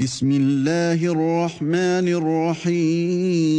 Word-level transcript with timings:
بسم 0.00 0.30
الله 0.30 1.00
الرحمن 1.06 2.08
الرحيم 2.68 3.56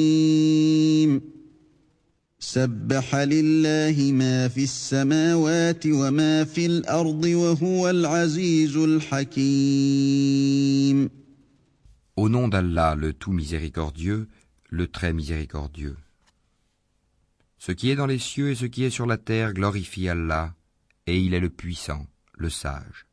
سبح 2.40 3.16
لله 3.16 4.12
ما 4.12 4.48
في 4.48 4.64
السماوات 4.64 5.86
وما 5.88 6.44
في 6.44 6.66
الارض 6.66 7.26
وهو 7.26 7.90
العزيز 7.90 8.78
الحكيم 8.78 9.98
Au 12.18 12.30
nom 12.30 12.48
d'Allah, 12.48 12.96
le 12.96 13.14
tout 13.14 13.32
miséricordieux, 13.32 14.28
le 14.70 14.88
très 14.88 15.14
miséricordieux. 15.14 15.98
Ce 17.58 17.72
qui 17.72 17.90
est 17.90 17.96
dans 17.96 18.06
les 18.06 18.20
cieux 18.20 18.52
et 18.52 18.56
ce 18.56 18.66
qui 18.66 18.84
est 18.84 18.90
sur 18.92 19.06
la 19.08 19.18
terre 19.18 19.54
glorifie 19.54 20.08
Allah, 20.08 20.54
et 21.08 21.20
il 21.20 21.34
est 21.34 21.40
le 21.40 21.50
puissant, 21.50 22.06
le 22.38 22.50
sage. 22.50 23.08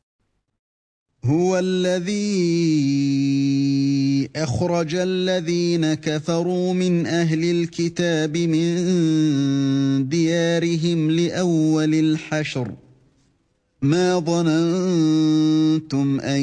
هو 1.24 1.58
الذي 1.58 3.10
أخرج 4.36 4.94
الذين 4.94 5.94
كفروا 5.94 6.74
من 6.74 7.06
أهل 7.06 7.50
الكتاب 7.50 8.36
من 8.36 10.08
ديارهم 10.08 11.10
لأول 11.10 11.94
الحشر. 11.94 12.72
ما 13.82 14.18
ظننتم 14.18 16.20
أن 16.20 16.40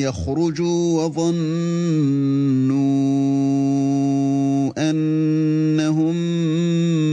يخرجوا 0.00 1.02
وظنوا 1.02 2.76
أنهم 4.90 6.16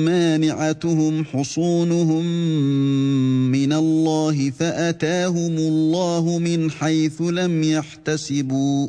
مانعتهم 0.05 1.25
حصونهم 1.25 2.25
من 3.52 3.73
الله 3.73 4.49
فأتاهم 4.49 5.57
الله 5.57 6.39
من 6.39 6.71
حيث 6.71 7.21
لم 7.21 7.63
يحتسبوا 7.63 8.88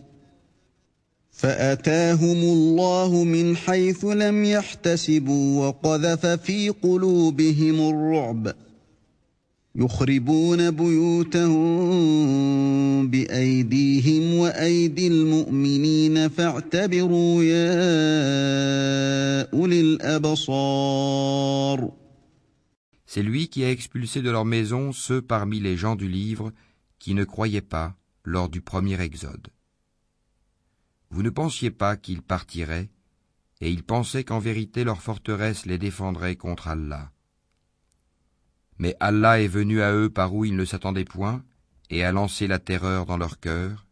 فأتاهم 1.31 2.43
الله 2.43 3.25
من 3.25 3.57
حيث 3.57 4.05
لم 4.05 4.45
يحتسبوا 4.45 5.67
وقذف 5.67 6.27
في 6.27 6.69
قلوبهم 6.69 7.91
الرعب 7.91 8.55
يخربون 9.76 10.72
بيوتهم 10.72 11.60
بايديهم 13.10 14.34
وايدي 14.34 15.08
المؤمنين 15.08 16.30
فاعتبروا 16.30 17.44
يا 17.44 17.72
اولي 19.54 19.82
الابصار 19.82 20.80
C'est 23.06 23.24
lui 23.24 23.48
qui 23.48 23.64
a 23.64 23.72
expulsé 23.72 24.22
de 24.22 24.30
leur 24.30 24.46
maison 24.46 24.92
ceux 24.92 25.22
parmi 25.22 25.60
les 25.60 25.78
gens 25.78 25.96
du 25.96 26.08
livre 26.08 26.52
qui 27.00 27.16
ne 27.16 27.24
croyaient 27.24 27.70
pas 27.78 27.96
lors 28.24 28.50
du 28.50 28.62
premier 28.62 29.02
exode. 29.02 29.48
Vous 31.10 31.24
ne 31.24 31.32
pensiez 31.32 31.72
pas 31.72 31.98
qu'ils 31.98 32.22
partiraient, 32.22 32.90
et 33.62 33.72
ils 33.72 33.84
pensaient 33.84 34.24
qu'en 34.24 34.38
vérité 34.38 34.84
leur 34.84 35.02
forteresse 35.02 35.66
les 35.66 35.80
défendrait 35.80 36.36
contre 36.36 36.68
Allah. 36.68 37.12
Mais 38.79 38.97
Allah 39.01 39.41
est 39.41 39.49
venu 39.49 39.83
à 39.83 39.93
eux 39.93 40.11
par 40.11 40.35
où 40.35 40.45
ils 40.45 40.57
ne 40.57 40.65
s'attendaient 40.65 41.05
point, 41.05 41.45
et 41.91 42.05
a 42.05 42.13
lancé 42.13 42.47
la 42.47 42.59
terreur 42.59 43.07
dans 43.07 43.17
leur 43.17 43.41
cœur. 43.41 43.87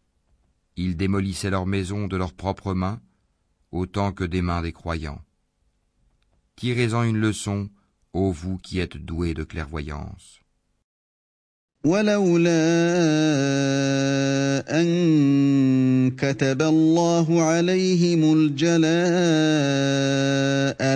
Ils 0.77 0.97
démolissaient 0.97 1.51
leurs 1.51 1.67
maisons 1.67 2.09
de 2.09 2.17
leurs 2.17 2.33
propres 2.33 2.75
mains, 2.75 3.01
autant 3.71 4.13
que 4.13 4.25
des 4.25 4.43
mains 4.43 4.63
des 4.63 4.73
croyants. 4.73 5.23
Tirez-en 6.57 7.03
une 7.03 7.19
leçon, 7.19 7.71
ô 8.13 8.33
vous 8.33 8.59
qui 8.59 8.79
êtes 8.79 8.97
doués 8.97 9.35
de 9.35 9.45
clairvoyance. 9.45 10.42
ولولا 11.84 12.52
ان 14.82 16.12
كتب 16.12 16.62
الله 16.62 17.42
عليهم 17.42 18.34
الجلاء 18.34 18.88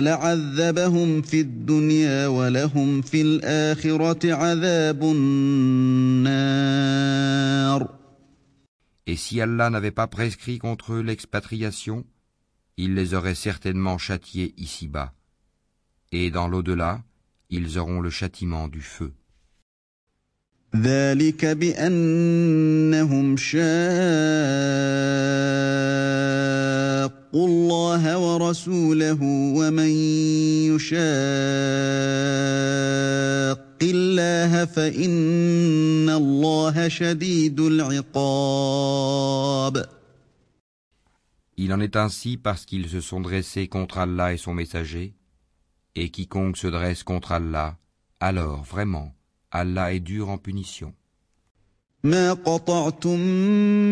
لعذبهم 0.00 1.22
في 1.22 1.40
الدنيا 1.40 2.26
ولهم 2.26 3.02
في 3.02 3.22
الاخره 3.22 4.34
عذاب 4.34 5.02
النار 5.02 6.42
Et 9.04 9.16
si 9.16 9.40
Allah 9.40 9.68
n'avait 9.68 9.90
pas 9.90 10.06
prescrit 10.06 10.58
contre 10.58 10.92
eux 10.94 11.02
l'expatriation, 11.02 12.04
il 12.76 12.94
les 12.94 13.14
aurait 13.14 13.34
certainement 13.34 13.98
châtiés 13.98 14.54
ici-bas. 14.56 15.12
Et 16.12 16.30
dans 16.30 16.46
l'au-delà, 16.46 17.02
ils 17.50 17.78
auront 17.78 18.00
le 18.00 18.10
châtiment 18.10 18.68
du 18.68 18.80
feu. 18.80 19.12
ذلك 20.76 21.44
بانهم 21.44 23.36
شاقوا 23.36 23.62
الله 27.34 28.18
ورسوله 28.18 29.18
ومن 29.56 29.88
يشاق 30.72 31.02
الله 33.82 34.64
فان 34.64 36.08
الله 36.10 36.88
شديد 36.88 37.60
العقاب 37.60 39.12
Il 41.58 41.72
en 41.72 41.80
est 41.80 41.96
ainsi 41.96 42.38
parce 42.38 42.64
qu'ils 42.64 42.88
se 42.88 43.00
sont 43.02 43.20
dressés 43.20 43.68
contre 43.68 43.98
Allah 43.98 44.32
et 44.32 44.38
son 44.38 44.54
messager, 44.54 45.14
et 45.94 46.08
quiconque 46.08 46.56
se 46.56 46.66
dresse 46.66 47.02
contre 47.04 47.32
Allah, 47.32 47.76
alors 48.20 48.64
vraiment, 48.64 49.14
Allah 49.50 49.92
est 49.94 50.00
dur 50.00 50.28
en 50.28 50.38
punition. 50.38 50.94
ما 52.04 52.32
قطعتم 52.32 53.20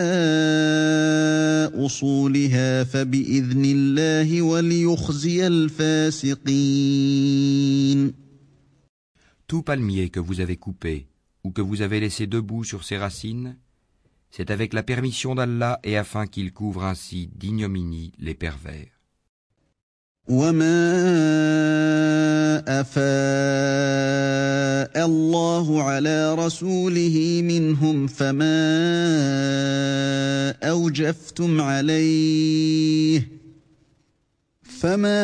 أصولها 1.75 2.83
فبإذن 2.83 3.65
الله 3.65 4.41
وليخزي 4.41 5.47
الفاسقين 5.47 7.07
Tout 9.47 9.61
palmier 9.63 10.09
que 10.09 10.19
vous 10.19 10.41
avez 10.41 10.57
coupé 10.57 11.07
ou 11.45 11.51
que 11.51 11.61
vous 11.61 11.81
avez 11.81 12.01
laissé 12.01 12.27
debout 12.27 12.65
sur 12.65 12.83
ses 12.83 12.97
racines, 12.97 13.55
c'est 14.31 14.51
avec 14.51 14.73
la 14.73 14.83
permission 14.83 15.35
d'Allah 15.35 15.79
et 15.83 15.97
afin 15.97 16.27
qu'il 16.27 16.53
couvre 16.53 16.83
ainsi 16.83 17.29
d'ignominie 17.35 18.11
les 18.19 18.35
pervers. 18.35 18.97
وما 20.29 20.83
أفاء 22.67 22.97
الله 25.05 25.83
على 25.83 26.35
رسوله 26.35 27.41
منهم 27.43 28.07
فما 28.07 28.57
أوجفتم 30.63 31.61
عليه 31.61 33.27
فما 34.63 35.23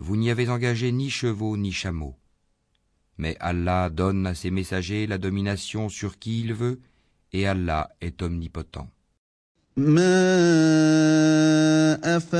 vous 0.00 0.16
n'y 0.16 0.30
avez 0.30 0.48
engagé 0.48 0.92
ni 0.92 1.10
chevaux 1.10 1.56
ni 1.56 1.72
chameaux. 1.72 2.16
Mais 3.18 3.36
Allah 3.40 3.88
donne 3.90 4.26
à 4.26 4.34
ses 4.34 4.50
messagers 4.50 5.06
la 5.06 5.18
domination 5.18 5.88
sur 5.88 6.18
qui 6.18 6.40
il 6.40 6.52
veut, 6.54 6.80
et 7.32 7.46
Allah 7.46 7.90
est 8.00 8.22
omnipotent. 8.22 8.88
ما 9.76 10.16
أفاء 12.16 12.36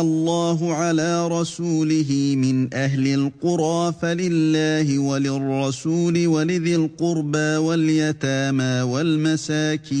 الله 0.00 0.74
على 0.74 1.28
رسوله 1.28 2.34
من 2.36 2.74
أهل 2.74 3.06
القرى 3.14 3.94
فلله 4.02 4.98
وللرسول 4.98 6.26
ولذي 6.26 6.76
القربى 6.76 7.56
واليتامى 7.56 8.82
والمساكين 8.82 10.00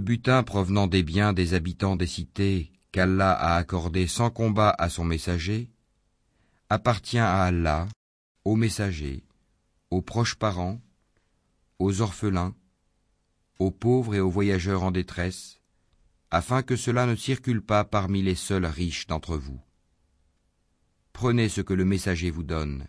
butin 0.00 0.42
provenant 0.42 0.88
des 0.88 1.04
biens 1.04 1.32
des 1.32 1.54
habitants 1.54 1.94
des 1.94 2.08
cités 2.08 2.72
qu'Allah 2.90 3.32
a 3.32 3.54
accordé 3.54 4.08
sans 4.08 4.30
combat 4.30 4.74
à 4.76 4.88
son 4.88 5.04
messager 5.04 5.70
appartient 6.68 7.18
à 7.18 7.44
Allah, 7.44 7.86
aux 8.44 8.56
messagers, 8.56 9.22
aux 9.92 10.02
proches 10.02 10.34
parents, 10.34 10.80
aux 11.78 12.00
orphelins, 12.00 12.54
aux 13.60 13.70
pauvres 13.70 14.16
et 14.16 14.20
aux 14.20 14.28
voyageurs 14.28 14.82
en 14.82 14.90
détresse, 14.90 15.60
afin 16.32 16.62
que 16.62 16.74
cela 16.74 17.06
ne 17.06 17.14
circule 17.14 17.62
pas 17.62 17.84
parmi 17.84 18.22
les 18.22 18.34
seuls 18.34 18.66
riches 18.66 19.06
d'entre 19.06 19.36
vous. 19.36 19.60
Prenez 21.17 21.49
ce 21.49 21.61
que 21.61 21.73
le 21.73 21.85
messager 21.85 22.31
vous 22.31 22.43
donne, 22.43 22.87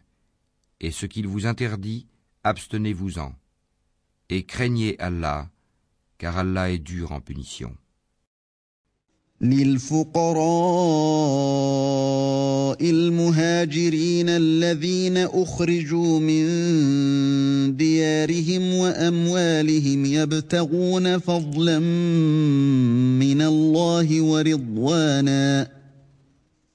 et 0.81 0.91
ce 0.91 1.07
qu'il 1.07 1.27
vous 1.27 1.47
interdit, 1.47 2.07
abstenez-vous-en, 2.43 3.35
et 4.29 4.45
craignez 4.45 4.99
Allah, 4.99 5.51
car 6.19 6.39
Allah 6.39 6.71
est 6.71 6.79
dur 6.79 7.13
en 7.13 7.21
punition. 7.21 7.77
للفقراء 9.41 10.45
المهاجرين 12.91 14.29
الذين 14.29 15.17
اخرجوا 15.17 16.21
من 16.21 16.47
ديارهم 17.77 18.75
واموالهم 18.75 20.05
يبتغون 20.05 21.19
فضلا 21.19 21.79
من 23.19 23.43
الله 23.43 24.21
ورضوانا 24.23 25.69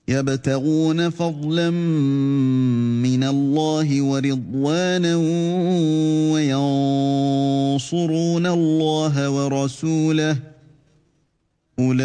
يبتغون 0.07 1.10
فضلا 1.10 1.69
من 1.69 3.24
الله 3.24 4.01
ورضوانا 4.01 5.16
وينصرون 6.34 8.46
الله 8.46 9.30
ورسوله 9.30 10.38
Il 11.81 12.01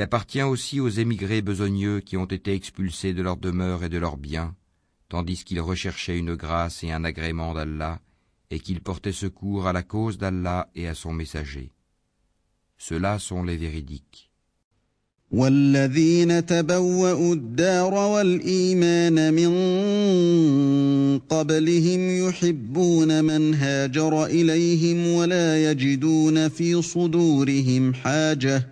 appartient 0.00 0.42
aussi 0.42 0.80
aux 0.80 0.88
émigrés 0.88 1.42
besogneux 1.42 2.00
qui 2.00 2.16
ont 2.16 2.24
été 2.24 2.54
expulsés 2.54 3.12
de 3.12 3.20
leur 3.20 3.36
demeure 3.36 3.84
et 3.84 3.90
de 3.90 3.98
leurs 3.98 4.16
biens, 4.16 4.54
tandis 5.10 5.44
qu'ils 5.44 5.60
recherchaient 5.60 6.16
une 6.16 6.34
grâce 6.34 6.82
et 6.82 6.92
un 6.92 7.04
agrément 7.04 7.52
d'Allah, 7.52 8.00
et 8.50 8.60
qu'ils 8.60 8.80
portaient 8.80 9.12
secours 9.12 9.66
à 9.66 9.72
la 9.72 9.82
cause 9.82 10.18
d'Allah 10.18 10.68
et 10.74 10.88
à 10.88 10.94
son 10.94 11.12
messager. 11.12 11.70
Ceux-là 12.78 13.18
sont 13.18 13.42
les 13.42 13.56
véridiques. 13.56 14.30
والذين 15.30 16.46
تبوأوا 16.46 17.34
الدار 17.34 17.94
والإيمان 17.94 19.34
من 19.34 19.50
قبلهم 21.18 22.28
يحبون 22.28 23.24
من 23.24 23.54
هاجر 23.54 24.24
إليهم 24.26 25.06
ولا 25.06 25.70
يجدون 25.70 26.48
في 26.48 26.82
صدورهم 26.82 27.94
حاجة 27.94 28.68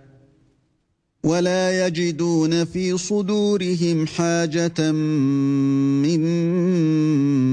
ولا 1.23 1.87
يجدون 1.87 2.65
في 2.65 2.97
صدورهم 2.97 4.07
حاجة 4.07 4.91
مما 6.01 7.52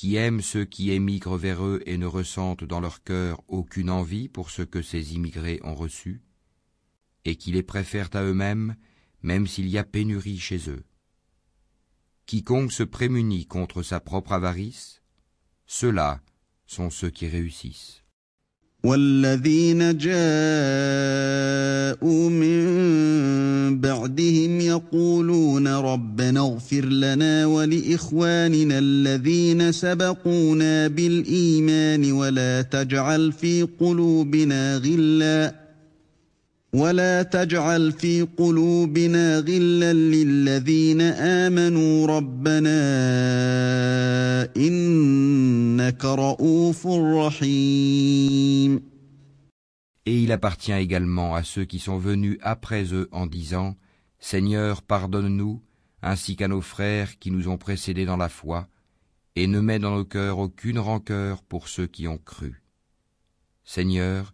qui 0.00 0.16
aiment 0.16 0.40
ceux 0.40 0.64
qui 0.64 0.92
émigrent 0.92 1.36
vers 1.36 1.62
eux 1.62 1.82
et 1.84 1.98
ne 1.98 2.06
ressentent 2.06 2.64
dans 2.64 2.80
leur 2.80 3.02
cœur 3.02 3.42
aucune 3.48 3.90
envie 3.90 4.30
pour 4.30 4.50
ce 4.50 4.62
que 4.62 4.80
ces 4.80 5.12
immigrés 5.14 5.60
ont 5.62 5.74
reçu, 5.74 6.22
et 7.26 7.36
qui 7.36 7.52
les 7.52 7.62
préfèrent 7.62 8.08
à 8.14 8.22
eux-mêmes, 8.22 8.76
même 9.22 9.46
s'il 9.46 9.68
y 9.68 9.76
a 9.76 9.84
pénurie 9.84 10.38
chez 10.38 10.70
eux. 10.70 10.86
Quiconque 12.24 12.72
se 12.72 12.82
prémunit 12.82 13.44
contre 13.44 13.82
sa 13.82 14.00
propre 14.00 14.32
avarice, 14.32 15.02
ceux-là 15.66 16.22
sont 16.64 16.88
ceux 16.88 17.10
qui 17.10 17.28
réussissent. 17.28 18.02
والذين 18.84 19.98
جاءوا 19.98 20.10
من 22.30 23.80
بعدهم 23.80 24.60
يقولون 24.60 25.68
ربنا 25.68 26.40
اغفر 26.40 26.84
لنا 26.84 27.46
ولإخواننا 27.46 28.78
الذين 28.78 29.72
سبقونا 29.72 30.88
بالإيمان 30.88 32.12
ولا 32.12 32.62
تجعل 32.62 33.32
في 33.32 33.66
قلوبنا 33.80 34.76
غلا 34.76 35.69
ولا 36.75 37.23
تجعل 37.23 37.91
في 37.91 38.21
قلوبنا 38.21 39.39
غلا 39.39 39.93
للذين 39.93 41.01
امنوا 41.01 42.07
ربنا 42.07 42.81
انك 44.57 46.05
رؤوف 46.05 46.87
رحيم 46.87 48.81
Et 50.07 50.21
il 50.21 50.31
appartient 50.31 50.73
également 50.73 51.33
à 51.33 51.43
ceux 51.43 51.65
qui 51.65 51.79
sont 51.79 51.97
venus 51.97 52.37
après 52.41 52.93
eux 52.93 53.09
en 53.11 53.25
disant 53.25 53.75
Seigneur, 54.19 54.83
pardonne-nous, 54.83 55.63
ainsi 56.01 56.35
qu'à 56.35 56.47
nos 56.47 56.61
frères 56.61 57.17
qui 57.17 57.31
nous 57.31 57.47
ont 57.47 57.57
précédés 57.57 58.05
dans 58.05 58.17
la 58.17 58.29
foi, 58.29 58.67
et 59.35 59.47
ne 59.47 59.59
mets 59.61 59.79
dans 59.79 59.95
nos 59.95 60.05
cœurs 60.05 60.37
aucune 60.37 60.77
rancœur 60.77 61.41
pour 61.41 61.67
ceux 61.69 61.87
qui 61.87 62.07
ont 62.07 62.19
cru. 62.19 62.61
Seigneur, 63.63 64.33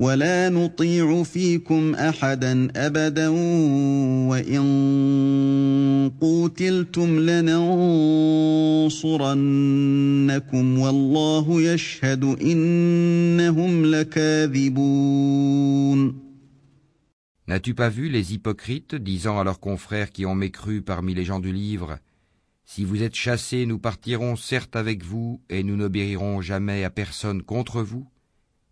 ولا 0.00 0.48
نطيع 0.48 1.22
فيكم 1.22 1.94
احدا 1.94 2.68
ابدا 2.76 3.28
وان 4.28 4.66
قوتلتم 6.20 7.20
لننصرنكم 7.20 7.58
والله 10.78 11.62
يشهد 11.62 12.24
انهم 12.24 13.84
لكاذبون 13.86 15.36
N'as-tu 17.48 17.74
pas 17.74 17.88
vu 17.88 18.08
les 18.08 18.34
hypocrites 18.34 18.96
disant 18.96 19.38
à 19.38 19.44
leurs 19.44 19.60
confrères 19.60 20.10
qui 20.10 20.26
ont 20.26 20.34
mécru 20.34 20.82
parmi 20.82 21.14
les 21.14 21.24
gens 21.24 21.38
du 21.38 21.52
livre 21.52 22.00
Si 22.64 22.84
vous 22.84 23.04
êtes 23.04 23.14
chassés, 23.14 23.66
nous 23.66 23.78
partirons 23.78 24.34
certes 24.34 24.74
avec 24.74 25.04
vous 25.04 25.40
et 25.48 25.62
nous 25.62 25.76
n'obéirons 25.76 26.40
jamais 26.40 26.82
à 26.82 26.90
personne 26.90 27.42
contre 27.42 27.82
vous 27.82 28.04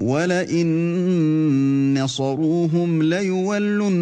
ولئن 0.00 0.66
نصروهم 1.94 3.02
ليولن 3.02 3.94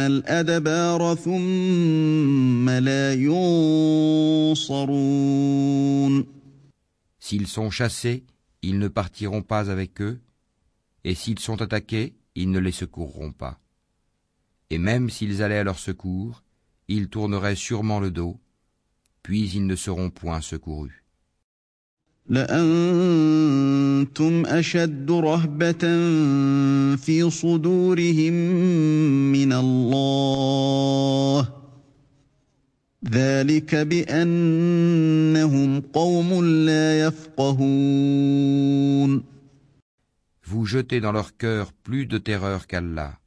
الادبار 0.00 1.14
ثم 1.14 2.70
لا 2.70 3.12
ينصرون 3.14 4.98
S'ils 7.20 7.46
sont 7.46 7.70
chassés, 7.70 8.24
ils 8.62 8.78
ne 8.78 8.88
partiront 8.88 9.42
pas 9.42 9.70
avec 9.70 10.00
eux, 10.00 10.18
et 11.04 11.14
s'ils 11.14 11.38
sont 11.40 11.60
attaqués, 11.60 12.14
ils 12.34 12.50
ne 12.50 12.58
les 12.58 12.72
secourront 12.72 13.32
pas. 13.32 13.60
Et 14.70 14.78
même 14.78 15.10
s'ils 15.10 15.42
allaient 15.42 15.58
à 15.58 15.64
leur 15.64 15.78
secours, 15.78 16.42
ils 16.86 17.10
tourneraient 17.10 17.54
sûrement 17.54 18.00
le 18.00 18.10
dos, 18.10 18.40
puis 19.22 19.50
ils 19.50 19.66
ne 19.66 19.76
seront 19.76 20.08
point 20.08 20.40
secourus. 20.40 21.01
Vous 40.45 40.65
jetez 40.65 41.01
dans 41.01 41.11
leur 41.11 41.35
cœur 41.35 41.73
plus 41.73 42.05
de 42.05 42.17
terreur 42.17 42.67
qu'Allah. 42.67 43.19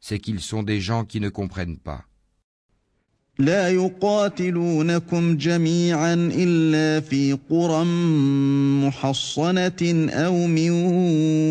C'est 0.00 0.18
qu'ils 0.18 0.40
sont 0.40 0.62
des 0.62 0.80
gens 0.80 1.04
qui 1.06 1.20
ne 1.20 1.30
comprennent 1.30 1.78
pas. 1.78 2.04
لا 3.42 3.68
يقاتلونكم 3.68 5.36
جميعا 5.36 6.14
إلا 6.14 7.00
في 7.00 7.38
قرى 7.50 7.84
محصنة 8.86 10.10
أو 10.10 10.46
من 10.46 10.70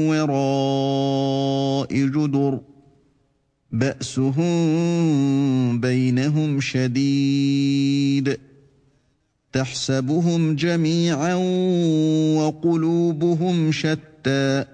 وراء 0.10 1.94
جدر. 1.94 2.60
بأسهم 3.72 4.52
بينهم 5.80 6.62
شديد. 6.62 8.38
تحسبهم 9.54 10.56
جميعا 10.56 11.36
وقلوبهم 12.38 13.72
شتى. 13.72 14.66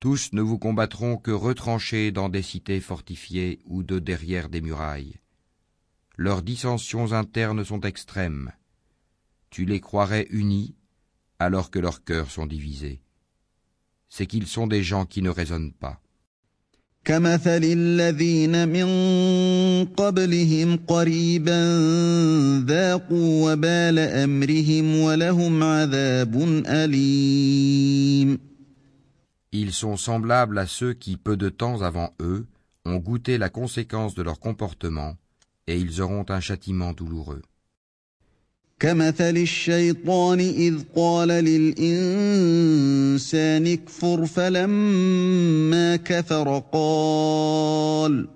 Tous 0.00 0.32
ne 0.32 0.40
vous 0.40 0.58
combattront 0.58 1.16
que 1.16 1.30
retranchés 1.30 2.10
dans 2.10 2.28
des 2.28 2.42
cités 2.42 2.80
fortifiées 2.80 3.60
ou 3.66 3.82
de 3.82 3.98
derrière 3.98 4.48
des 4.48 4.60
murailles. 4.60 5.16
Leurs 6.16 6.42
dissensions 6.42 7.12
internes 7.12 7.64
sont 7.64 7.80
extrêmes 7.80 8.52
tu 9.52 9.66
les 9.66 9.80
croirais 9.80 10.26
unis 10.30 10.74
alors 11.38 11.70
que 11.70 11.78
leurs 11.78 12.04
cœurs 12.04 12.30
sont 12.30 12.46
divisés. 12.46 13.02
C'est 14.08 14.26
qu'ils 14.26 14.46
sont 14.46 14.66
des 14.66 14.82
gens 14.82 15.04
qui 15.04 15.20
ne 15.20 15.28
raisonnent 15.28 15.74
pas. 15.74 16.00
كمثل 17.07 17.63
الذين 17.63 18.67
من 18.67 18.87
قبلهم 19.85 20.79
قريبا 20.87 21.59
ذاقوا 22.65 23.51
وبال 23.51 23.99
أمرهم 23.99 24.95
ولهم 24.99 25.63
عذاب 25.63 26.35
أليم 26.67 28.39
Ils 29.53 29.71
sont 29.73 29.95
semblables 29.95 30.57
à 30.59 30.67
ceux 30.67 30.93
qui, 30.93 31.15
peu 31.15 31.37
de 31.37 31.49
temps 31.49 31.81
avant 31.81 32.13
eux, 32.19 32.45
ont 32.85 32.97
goûté 32.97 33.37
la 33.37 33.49
conséquence 33.49 34.13
de 34.13 34.21
leur 34.21 34.39
comportement, 34.39 35.15
et 35.67 35.77
ils 35.79 36.01
auront 36.01 36.25
un 36.29 36.41
châtiment 36.41 36.91
douloureux. 36.91 37.41
كمثل 38.82 39.36
الشيطان 39.36 40.40
إذ 40.40 40.74
قال 40.96 41.28
للإنسان 41.28 42.56
اكفر 43.66 44.26
فلما 44.26 45.96
كفر 45.96 46.62
قال 46.72 48.26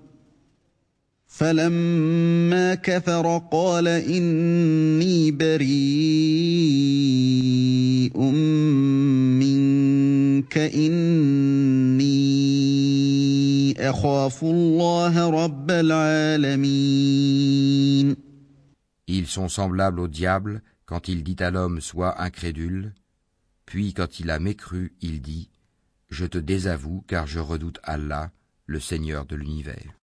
فلما 1.27 2.75
كفر 2.75 3.41
قال 3.51 3.87
إني 3.87 5.31
بريء 5.31 5.67
منك 9.41 10.57
إني 10.57 12.07
أخاف 13.89 14.43
الله 14.43 15.29
رب 15.29 15.71
العالمين. 15.71 16.87
Ils 19.07 19.27
sont 19.27 19.49
semblables 19.49 19.99
au 19.99 20.07
diable 20.07 20.61
quand 20.85 21.07
il 21.07 21.23
dit 21.23 21.37
à 21.39 21.51
l'homme 21.51 21.81
sois 21.81 22.21
incrédule, 22.21 22.93
puis 23.65 23.93
quand 23.93 24.19
il 24.19 24.29
a 24.29 24.39
mécru, 24.39 24.93
il 25.01 25.21
dit 25.21 25.49
Je 26.09 26.25
te 26.25 26.37
désavoue 26.37 27.03
car 27.07 27.27
je 27.27 27.39
redoute 27.39 27.79
Allah, 27.83 28.31
le 28.65 28.79
Seigneur 28.79 29.25
de 29.25 29.35
l'univers. 29.35 29.93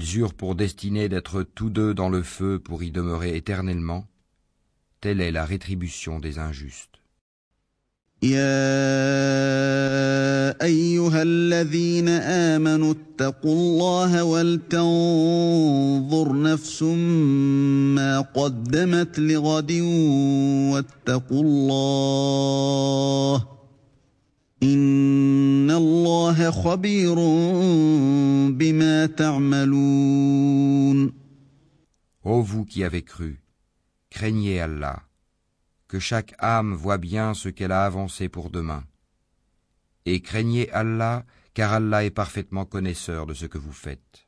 Eurent 0.00 0.34
pour 0.34 0.54
destinée 0.54 1.08
d'être 1.08 1.42
tous 1.42 1.70
deux 1.70 1.94
dans 1.94 2.08
le 2.08 2.22
feu 2.22 2.58
pour 2.58 2.82
y 2.82 2.90
demeurer 2.90 3.36
éternellement. 3.36 4.06
Telle 5.00 5.20
est 5.20 5.32
la 5.32 5.44
rétribution 5.44 6.18
des 6.18 6.38
injustes. 6.38 7.00
Ô 32.22 32.42
vous 32.42 32.64
qui 32.64 32.84
avez 32.84 33.02
cru, 33.02 33.40
craignez 34.10 34.60
Allah, 34.60 35.02
que 35.88 35.98
chaque 35.98 36.34
âme 36.38 36.74
voit 36.74 36.98
bien 36.98 37.34
ce 37.34 37.48
qu'elle 37.48 37.72
a 37.72 37.84
avancé 37.84 38.28
pour 38.28 38.50
demain. 38.50 38.84
Et 40.04 40.20
craignez 40.20 40.70
Allah, 40.72 41.24
car 41.54 41.72
Allah 41.72 42.04
est 42.04 42.10
parfaitement 42.10 42.66
connaisseur 42.66 43.26
de 43.26 43.34
ce 43.34 43.46
que 43.46 43.58
vous 43.58 43.72
faites. 43.72 44.26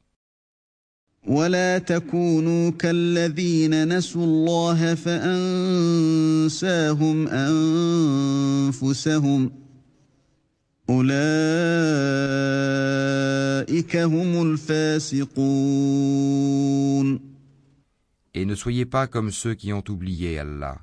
Et 18.34 18.44
ne 18.46 18.54
soyez 18.54 18.86
pas 18.86 19.06
comme 19.06 19.30
ceux 19.30 19.54
qui 19.54 19.72
ont 19.72 19.84
oublié 19.88 20.38
Allah. 20.38 20.78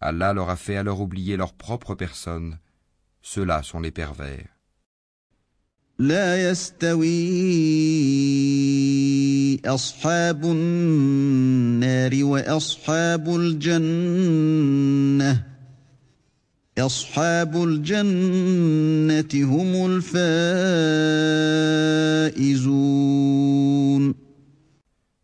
Allah 0.00 0.32
leur 0.32 0.50
a 0.50 0.56
fait 0.56 0.76
alors 0.76 1.00
oublier 1.00 1.36
leur 1.36 1.52
propre 1.52 1.94
personne. 1.94 2.58
Ceux-là 3.22 3.62
sont 3.62 3.80
les 3.80 3.92
pervers. 3.92 4.48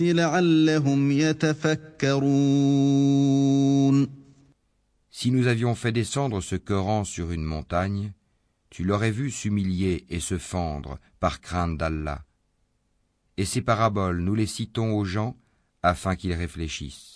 لعلهم 0.00 1.12
يتفكرون 1.12 2.60
Si 5.10 5.30
nous 5.30 5.46
avions 5.48 5.74
fait 5.74 5.92
descendre 5.92 6.40
ce 6.40 6.56
Coran 6.56 7.04
sur 7.04 7.30
une 7.30 7.44
montagne, 7.44 8.12
tu 8.70 8.84
l'aurais 8.84 9.10
vu 9.10 9.30
s'humilier 9.30 10.06
et 10.08 10.20
se 10.20 10.38
fendre 10.38 10.98
par 11.18 11.40
crainte 11.42 11.76
d'Allah. 11.76 12.24
Et 13.36 13.44
ces 13.44 13.60
paraboles, 13.60 14.20
nous 14.20 14.34
les 14.34 14.46
citons 14.46 14.92
aux 14.96 15.04
gens 15.04 15.36
afin 15.82 16.16
qu'ils 16.16 16.32
réfléchissent. 16.32 17.13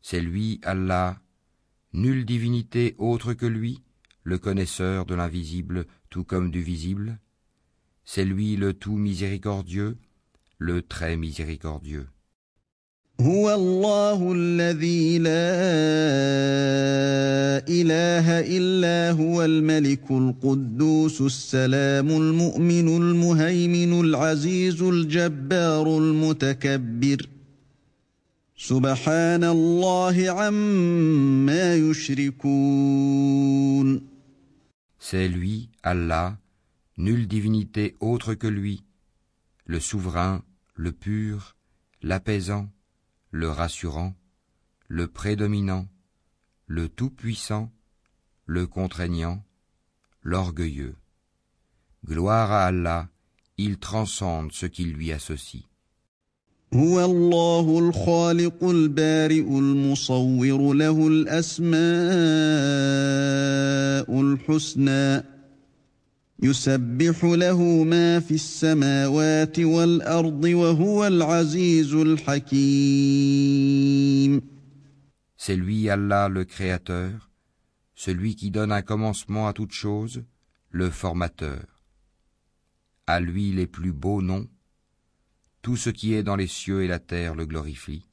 C'est 0.00 0.20
lui, 0.20 0.60
Allah, 0.62 1.20
nulle 1.92 2.24
divinité 2.24 2.94
autre 2.96 3.34
que 3.34 3.44
lui, 3.44 3.82
le 4.22 4.38
connaisseur 4.38 5.04
de 5.04 5.14
l'invisible 5.14 5.84
tout 6.08 6.24
comme 6.24 6.50
du 6.50 6.62
visible. 6.62 7.18
C'est 8.06 8.24
lui 8.24 8.56
le 8.56 8.72
tout 8.72 8.96
miséricordieux, 8.96 9.98
le 10.56 10.80
très 10.80 11.18
miséricordieux. 11.18 12.08
هو 13.22 13.54
الله 13.54 14.32
الذي 14.32 15.18
لا 15.18 15.54
إله 17.68 18.26
إلا 18.58 19.10
هو 19.10 19.44
الملك 19.44 20.10
القدوس 20.10 21.20
السلام 21.20 22.08
المؤمن 22.08 22.88
المهيمن 22.88 24.00
العزيز 24.00 24.82
الجبار 24.82 25.98
المتكبر. 25.98 27.28
سبحان 28.56 29.44
الله 29.44 30.30
عما 30.30 31.74
يشركون. 31.74 33.32
C'est 34.98 35.28
lui, 35.28 35.68
Allah, 35.82 36.38
nulle 36.96 37.26
divinité 37.26 37.96
autre 38.00 38.34
que 38.34 38.46
lui, 38.46 38.82
le 39.66 39.80
souverain, 39.80 40.42
le 40.76 40.92
pur, 40.92 41.56
l'apaisant, 42.02 42.68
le 43.31 43.49
rassurant, 43.49 44.15
le 44.87 45.07
prédominant, 45.07 45.87
le 46.67 46.89
tout-puissant, 46.89 47.71
le 48.45 48.67
contraignant, 48.67 49.43
l'orgueilleux. 50.23 50.95
Gloire 52.05 52.51
à 52.51 52.65
Allah, 52.65 53.09
il 53.57 53.77
transcende 53.77 54.51
ce 54.51 54.65
qui 54.65 54.85
lui 54.85 55.11
associe. 55.11 55.63
هو 56.73 57.05
الله 57.05 57.79
الخالق 57.79 58.63
البارئ 58.63 59.39
المصور 59.59 60.73
له 60.73 61.07
الاسماء 61.07 61.71
الحسنى 64.21 65.30
يسبح 66.41 67.23
له 67.23 67.83
ما 67.83 68.19
في 68.19 68.33
السماوات 68.33 69.59
والارض 69.59 70.43
وهو 70.43 71.07
العزيز 71.07 71.93
الحكيم 71.93 73.37
C'est 75.37 75.55
lui 75.55 75.89
Allah 75.89 76.29
le 76.29 76.45
créateur, 76.45 77.29
celui 77.95 78.35
qui 78.35 78.51
donne 78.51 78.71
un 78.71 78.81
commencement 78.81 79.47
à 79.47 79.53
toute 79.53 79.71
chose, 79.71 80.23
le 80.71 80.89
formateur. 80.89 81.65
À 83.05 83.19
lui 83.19 83.51
les 83.51 83.67
plus 83.67 83.93
beaux 83.93 84.21
noms, 84.21 84.47
Tout 85.61 85.75
ce 85.75 85.89
qui 85.89 86.13
est 86.13 86.23
dans 86.23 86.37
les 86.37 86.47
cieux 86.47 86.83
et 86.83 86.87
la 86.87 86.99
terre 86.99 87.35
le 87.35 87.45
glorifie, 87.45 88.07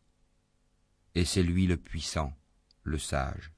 et 1.15 1.25
c'est 1.25 1.43
lui 1.43 1.67
le 1.69 1.77
puissant, 1.77 2.33
le 2.83 2.99
sage. 2.99 3.53